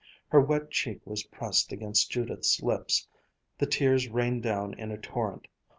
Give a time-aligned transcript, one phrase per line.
[0.29, 3.07] Her wet cheek was pressed against Judith's lips,
[3.59, 5.47] the tears rained down in a torrent.